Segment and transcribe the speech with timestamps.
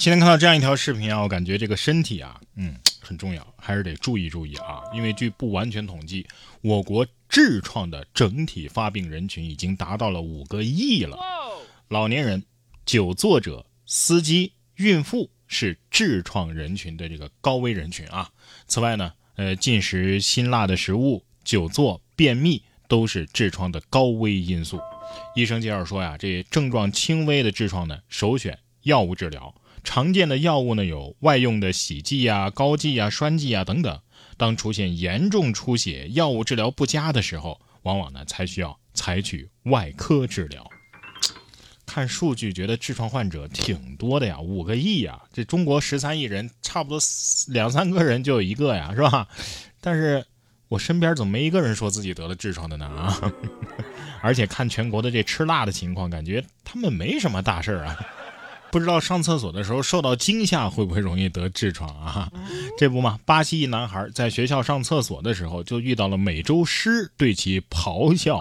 [0.00, 4.80] 今天看到这样一条视频啊，我感觉这个身体啊，嗯，很重要，还是得注意注意啊。
[4.94, 6.26] 因为据不完全统计，
[6.62, 11.18] 我国痔疮的整体发病人群已经达到了五个亿了。
[11.88, 12.42] 老年人、
[12.86, 18.30] 久坐者、司机、孕妇是痔疮人群的这个高危人群啊。
[18.66, 24.80] 此外呢，呃，进食辛辣的食物、久坐、便秘都是痔疮的高危因素。
[25.34, 29.54] 医生介绍说呀，这症状轻微的痔疮呢，首选药物治疗。
[29.82, 34.00] 常见的药物呢有外用的洗剂啊、膏剂啊、栓剂啊等等。
[34.36, 40.66] 当出现严重出血、药物治疗不佳的时候，往往呢才需要采取外科治疗。
[41.84, 46.98] 看数据觉得痔疮患者挺多的呀，五个亿呀，这中国十三亿人，差不多
[47.48, 49.28] 两三个人就有一个呀，是吧？
[49.80, 50.24] 但是
[50.68, 52.86] 我身边怎么没一个人说自己得了痔疮的呢？
[52.86, 53.32] 啊！
[54.22, 57.98] 而且看全国的这吃辣的情况，感觉他们没什么大事儿啊。
[58.72, 62.30] 不知道上厕所的时候受到惊吓会不会容易得痔疮啊？
[62.78, 68.40] 这不嘛，巴西一男孩在学校上厕所的时候就遇到了美洲狮对其咆哮。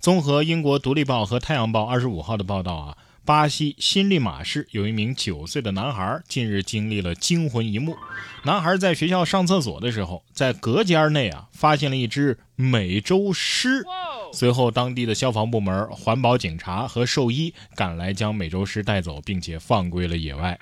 [0.00, 7.96] 综合英国《独立报》和《太阳报》二十五号的报道啊，巴西新利马市有一名九岁的男孩近日经历了惊魂一幕。
[8.44, 13.84] 男孩在学校上厕所的时候，在隔间内啊发现了一只美洲狮。
[14.32, 20.58] 随后，当地的消防部门、环保警察和兽医赶来，将美洲狮带走，并且放归了野外。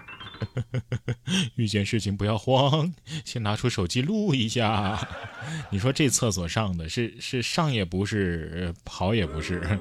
[1.56, 2.92] 遇见事情不要慌，
[3.24, 4.98] 先拿出手机录一下。
[5.70, 9.78] 你说这厕所上的是是上也不是，跑也不是，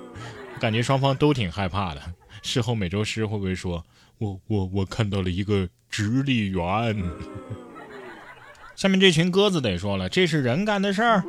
[0.60, 2.02] 感觉双方都挺害怕的。
[2.42, 3.86] 事后美洲狮会不会说
[4.20, 6.62] ：“我我我看到了一个直立猿？”
[8.76, 11.24] 下面这群鸽子得说了，这是人干的事儿。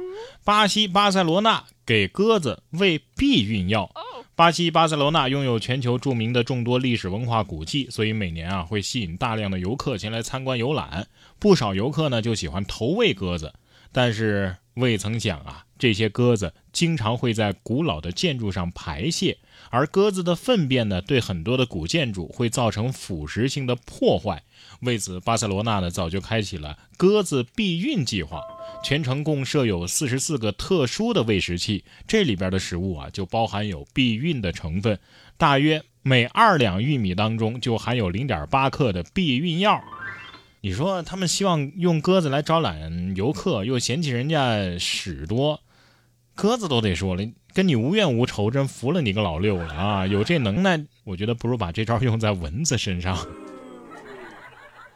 [0.45, 3.91] 巴西巴塞罗那给鸽子喂避孕药。
[4.35, 11.07] 巴西巴塞罗那拥有全球著名的众多历史文化古迹，所以每年啊会吸引大量的游客前来参观游览。
[11.39, 13.55] 不少游客呢就喜欢投喂鸽子，
[13.93, 19.39] 但是未曾想啊，这些鸽子经常会在古老的建筑上排泄。
[19.71, 24.45] 而鸽子的粪便呢，对很多的古建筑会造成腐蚀性的破坏。
[24.81, 28.43] 为此，巴塞罗那呢早就开启了鸽子避孕计划，
[28.85, 34.99] 全城共设有四十四个特殊的喂食器，这里边的食物啊就包含有避孕的成分，
[35.39, 39.83] 大约每二两玉米当中就含有零点八克的避孕药。
[40.61, 45.61] 你说他们希望用鸽子来招揽游客，又嫌弃人家屎多，
[46.35, 47.23] 鸽子都得说了。
[47.53, 50.07] 跟你无怨无仇，真服了你个老六了啊！
[50.07, 53.17] 有这能耐，我觉得不如把这招用在蚊子身上。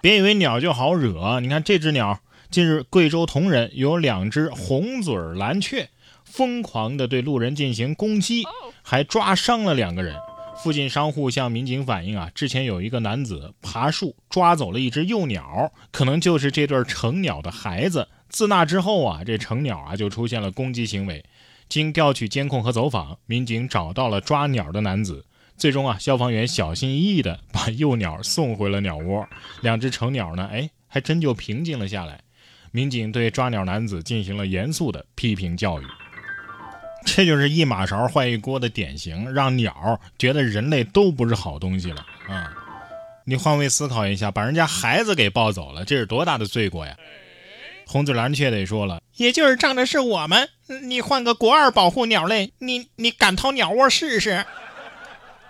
[0.03, 5.89] 别以为鸟就好惹，你看这只鸟，近日贵州铜仁有两只红嘴蓝雀
[6.25, 8.43] 疯狂地对路人进行攻击，
[8.83, 10.17] 还抓伤了两个人。
[10.63, 18.07] 附近商户向民警反映啊，之前有一个男子爬树抓走了一只幼鸟，可能就是这对成鸟的孩子。
[18.29, 21.25] 自那之后啊，这成鸟啊就出现了攻击行为。
[21.71, 25.25] 经调取监控和走访，民警找到了抓鸟的男子。
[25.57, 29.27] 最终啊，消防员小心翼翼地把幼鸟送回了鸟窝。
[29.63, 32.21] 两只成鸟呢，哎，还真就平静了下来。
[32.71, 35.85] 民警对抓鸟男子进行了严肃的批评教育。
[37.05, 42.53] 这就是一马勺坏一锅的典型，让鸟觉得人类都不是好东西了啊！
[43.25, 46.97] 你换位思考一下，把人家孩子给抱走了，这是多大的罪过呀？
[47.87, 50.49] 红嘴蓝雀得说了，也就是仗着是我们，
[50.83, 54.45] 你换个国二保护鸟类，你你敢掏鸟窝试试？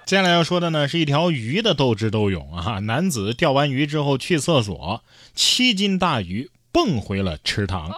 [0.07, 2.79] 接下来要说的呢，是一条鱼的斗智斗勇啊！
[2.81, 7.91] 男子钓完鱼之后去厕所，七斤大鱼蹦回了池塘。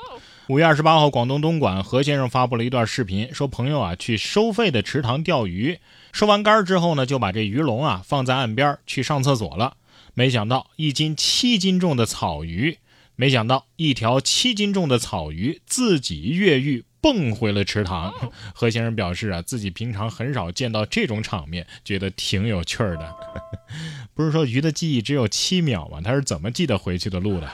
[0.52, 5.78] 五月二十八号，广东东莞何先生发布了一段视频，说朋友啊去收费的池塘钓鱼，
[6.12, 9.78] 收完竿之后呢，就把这鱼笼啊放在岸边去上厕所了，
[10.12, 12.76] 没想到一斤七斤重的草鱼。
[13.16, 18.12] 没想到一条七斤重的草鱼自己越狱蹦回了池塘。
[18.54, 23.16] 何先生表示啊，自己平常很少见到这种场面，觉得挺有趣儿的。
[24.12, 26.02] 不是说鱼的记忆只有七秒吗？
[26.04, 27.50] 他是怎么记得回去的路的？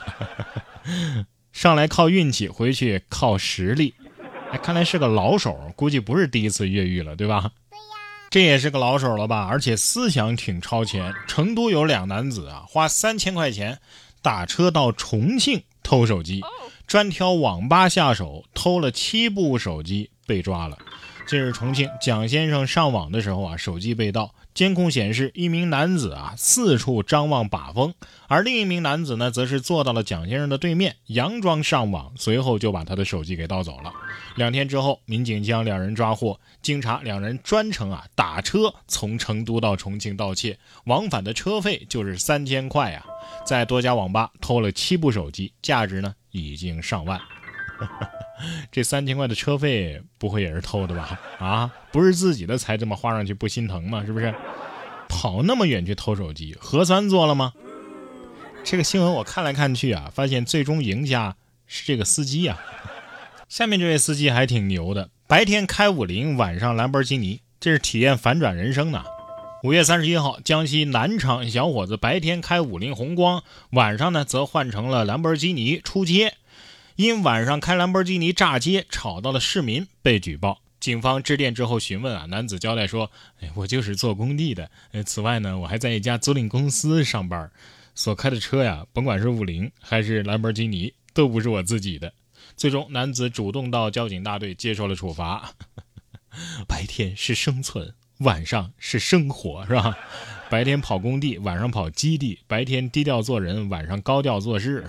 [1.58, 3.92] 上来靠运气，回去靠实力。
[4.52, 7.40] 哎，看来是个老手，估计不是第一次越狱了，对吧？
[7.40, 7.52] 对呀，
[8.30, 9.44] 这也是个老手了吧？
[9.50, 11.12] 而且思想挺超前。
[11.26, 13.80] 成都有两男子啊，花三千块钱。
[14.22, 16.42] 打车到重庆偷手机，
[16.86, 20.78] 专挑网吧下手，偷了七部手机被抓了。
[21.26, 24.34] 近日，重庆蒋先生上网的时候啊，手机被盗。
[24.54, 27.94] 监控显示，一名男子啊四处张望把风，
[28.28, 33.92] 而另一名男子呢，则是坐到了蒋先生的对面，佯装上网，随后就把他的手机给盗走了。
[34.36, 36.40] 两天之后，民警将两人抓获。
[36.62, 43.04] 经查，两人专程啊打车从成都到重庆盗窃，往返的车费就是三千块呀。
[43.44, 47.20] 在多家网吧偷了七部手机，价值呢已经上万。
[48.70, 51.20] 这三千块的车费不会也是偷的吧？
[51.38, 54.04] 啊，不是自己的才这么花上去不心疼吗？
[54.06, 54.34] 是不是？
[55.08, 57.52] 跑那么远去偷手机，核酸做了吗？
[58.62, 61.36] 这个新闻我看来看去啊，发现最终赢家
[61.66, 62.58] 是这个司机呀。
[63.48, 69.02] 下面这位司机还挺牛的，白天开五菱，晚上兰博基尼，这是体验反转人生呢。
[69.64, 76.34] 五月三十一号，江西南昌小伙子白天开五菱宏光，晚上呢则换成了兰博基尼出街。
[76.98, 80.62] 因晚上开兰博基尼炸街，吵到了市民，被举报。
[80.80, 84.68] 警方致电之后询问啊，男子交代说：“哎，我就是做工地的。
[84.90, 87.52] 呃，此外呢，我还在一家租赁公司上班，
[87.94, 92.12] 所开的车呀，甭管是五菱还是兰博基尼，都不是我自己的。”
[92.58, 95.52] 最终，男子主动到交警大队接受了处罚。
[96.66, 99.96] 白天是生存，晚上是生活，是吧？
[100.50, 104.84] 白天跑工地，晚上跑基地；白天低调做人，晚上高调做事。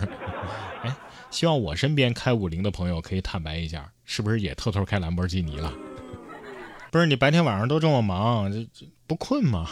[1.32, 5.74] 希望我身边开五菱的朋友可以坦白一下，是不是也偷偷开兰博基尼了？
[6.92, 9.68] 不是你白天晚上都这么忙，这这不困吗？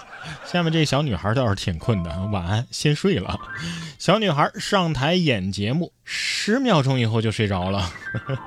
[0.46, 3.40] 下面这小女孩倒是挺困的，晚安，先睡了。
[3.98, 7.92] 小女孩上台演节目，十秒钟以后就睡着了。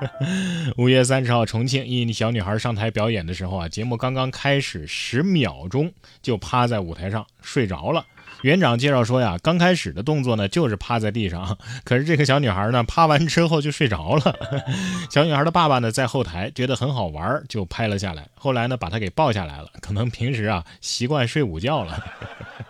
[0.78, 5.92] 五月三十号，重庆一小女孩上台表演的时候啊，节目刚刚开始，十秒钟
[6.22, 8.06] 就趴在舞台上睡着了。
[8.42, 14.34] 园长介绍说呀，刚开始的动作呢就是趴在地上， 可是这个小女孩呢趴完之后就睡着了。
[15.10, 18.28] 小女孩的爸爸呢在后台觉得很好玩，就拍了下来。
[18.34, 22.02] 后来呢把她给抱下来了，可能平时啊习惯睡午觉了。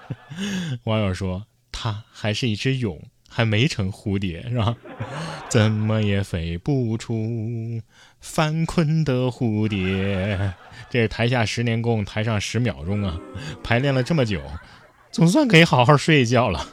[0.84, 4.74] 网友说她还是一只蛹，还没成蝴蝶是吧？
[5.48, 7.80] 怎么也飞不出
[8.20, 10.52] 犯困的蝴蝶。
[10.88, 13.16] 这是台下十年功，台上十秒钟啊，
[13.62, 14.40] 排练了这么久。
[15.10, 16.66] 总算可以好好睡一觉了。